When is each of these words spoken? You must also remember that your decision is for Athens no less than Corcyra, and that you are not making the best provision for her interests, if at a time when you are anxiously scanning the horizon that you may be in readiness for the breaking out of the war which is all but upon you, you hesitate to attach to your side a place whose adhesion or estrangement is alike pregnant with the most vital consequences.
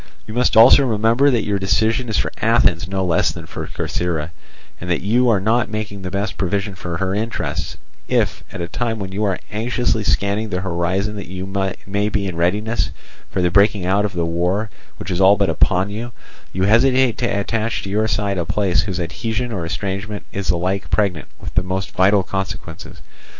You 0.25 0.33
must 0.33 0.57
also 0.57 0.83
remember 0.83 1.29
that 1.29 1.43
your 1.45 1.59
decision 1.59 2.09
is 2.09 2.17
for 2.17 2.31
Athens 2.41 2.87
no 2.87 3.05
less 3.05 3.31
than 3.31 3.45
Corcyra, 3.45 4.31
and 4.81 4.89
that 4.89 5.01
you 5.03 5.29
are 5.29 5.39
not 5.39 5.69
making 5.69 6.01
the 6.01 6.09
best 6.09 6.37
provision 6.39 6.73
for 6.73 6.97
her 6.97 7.13
interests, 7.13 7.77
if 8.07 8.43
at 8.51 8.61
a 8.61 8.67
time 8.67 8.97
when 8.97 9.11
you 9.11 9.23
are 9.25 9.37
anxiously 9.51 10.03
scanning 10.03 10.49
the 10.49 10.61
horizon 10.61 11.15
that 11.17 11.27
you 11.27 11.45
may 11.85 12.09
be 12.09 12.25
in 12.25 12.35
readiness 12.35 12.89
for 13.29 13.43
the 13.43 13.51
breaking 13.51 13.85
out 13.85 14.03
of 14.03 14.13
the 14.13 14.25
war 14.25 14.71
which 14.97 15.11
is 15.11 15.21
all 15.21 15.37
but 15.37 15.51
upon 15.51 15.91
you, 15.91 16.13
you 16.51 16.63
hesitate 16.63 17.15
to 17.19 17.27
attach 17.39 17.83
to 17.83 17.89
your 17.91 18.07
side 18.07 18.39
a 18.39 18.43
place 18.43 18.81
whose 18.81 18.99
adhesion 18.99 19.51
or 19.51 19.67
estrangement 19.67 20.25
is 20.31 20.49
alike 20.49 20.89
pregnant 20.89 21.27
with 21.39 21.53
the 21.53 21.61
most 21.61 21.91
vital 21.91 22.23
consequences. 22.23 23.01